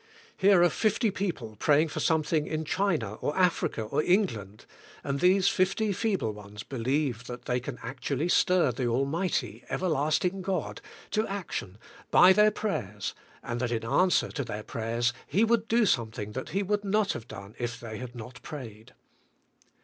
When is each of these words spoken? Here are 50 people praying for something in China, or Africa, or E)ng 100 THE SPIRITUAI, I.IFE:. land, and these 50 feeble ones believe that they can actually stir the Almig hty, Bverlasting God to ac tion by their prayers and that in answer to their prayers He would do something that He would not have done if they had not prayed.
Here 0.35 0.63
are 0.63 0.69
50 0.71 1.11
people 1.11 1.57
praying 1.59 1.89
for 1.89 1.99
something 1.99 2.47
in 2.47 2.65
China, 2.65 3.17
or 3.21 3.37
Africa, 3.37 3.83
or 3.83 4.01
E)ng 4.01 4.21
100 4.25 4.25
THE 4.25 4.33
SPIRITUAI, 4.33 4.33
I.IFE:. 4.33 4.35
land, 4.47 4.65
and 5.03 5.19
these 5.19 5.47
50 5.47 5.93
feeble 5.93 6.31
ones 6.31 6.63
believe 6.63 7.27
that 7.27 7.45
they 7.45 7.59
can 7.59 7.77
actually 7.83 8.27
stir 8.27 8.71
the 8.71 8.85
Almig 8.85 9.29
hty, 9.29 9.67
Bverlasting 9.67 10.41
God 10.41 10.81
to 11.11 11.31
ac 11.31 11.45
tion 11.51 11.77
by 12.09 12.33
their 12.33 12.49
prayers 12.49 13.13
and 13.43 13.59
that 13.61 13.71
in 13.71 13.85
answer 13.85 14.29
to 14.31 14.43
their 14.43 14.63
prayers 14.63 15.13
He 15.27 15.43
would 15.43 15.67
do 15.67 15.85
something 15.85 16.31
that 16.31 16.49
He 16.49 16.63
would 16.63 16.83
not 16.83 17.13
have 17.13 17.27
done 17.27 17.53
if 17.59 17.79
they 17.79 17.97
had 17.99 18.15
not 18.15 18.41
prayed. 18.41 18.95